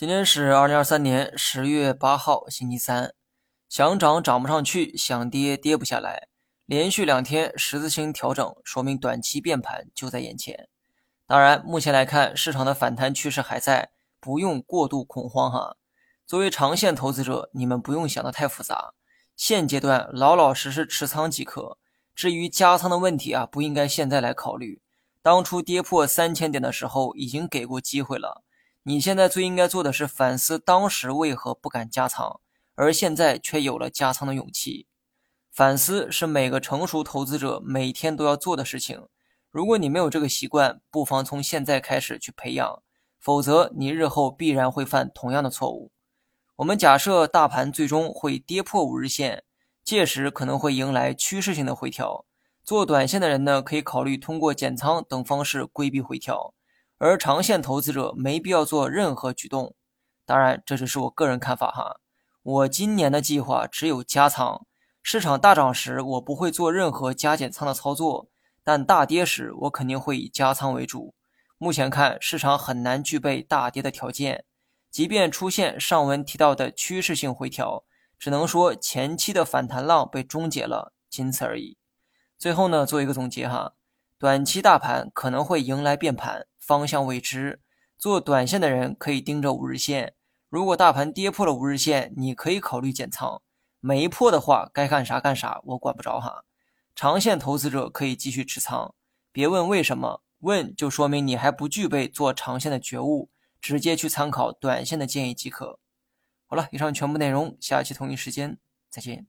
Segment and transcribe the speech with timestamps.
[0.00, 3.12] 今天是二零二三年十月八号，星期三。
[3.68, 6.28] 想涨涨不上去，想跌跌不下来，
[6.64, 10.70] 连续两天十字星调整，说明短期变盘就在眼前。
[11.26, 15.76] 当然，目前来看，市场的反弹趋势还在，不用过度恐慌哈。
[16.26, 18.94] 作为长线投资者，你们不用想的太复杂，
[19.36, 21.76] 现阶段老老实实持仓即可。
[22.14, 24.80] 至于加仓的问题啊，不应该现在来考虑。
[25.20, 28.42] 当初跌破三千点的时候，已经给过机会了。
[28.90, 32.40] 你现在最应该做的是反思当时为何不敢加仓，
[32.74, 34.88] 而现在却有了加仓的勇气。
[35.52, 39.06] 反思是每个成熟投资者每天都要做的事情。
[39.48, 42.82] 如果你没有这个习惯，不妨从现在开始去培养，
[43.20, 45.92] 否则你日后必然会犯同样的错误。
[46.56, 49.44] 我们假设大盘最终会跌破五日线，
[49.84, 52.24] 届时可能会迎来趋势性的回调。
[52.64, 56.54] 做短线的人呢，可以考虑通过减仓等方式规避回调。
[57.00, 59.74] 而长线投资者没必要做任何举动，
[60.26, 61.98] 当然这只是我个人看法哈。
[62.42, 64.66] 我今年的计划只有加仓，
[65.02, 68.28] 市场大涨时我不会做任何加减仓的操作，
[68.62, 71.14] 但大跌时我肯定会以加仓为主。
[71.56, 74.44] 目前看市场很难具备大跌的条件，
[74.90, 77.84] 即便出现上文提到的趋势性回调，
[78.18, 81.78] 只能说前期的反弹浪被终结了，仅此而已。
[82.36, 83.72] 最后呢，做一个总结哈。
[84.18, 87.60] 短期大盘可能会迎来变盘，方向未知。
[87.98, 90.14] 做短线的人可以盯着五日线，
[90.48, 93.42] 如果大盘跌破了五日线，你可以考虑减仓。
[93.80, 96.44] 没破的话，该干啥干啥，我管不着哈。
[96.94, 98.94] 长线投资者可以继续持仓，
[99.32, 105.78] 别问为什么，问就说明你还不具备做长线的觉悟，直接去参考短线的建议即可。
[106.46, 108.58] 好了，以上全部内容，下期同一时间
[108.90, 109.26] 再见。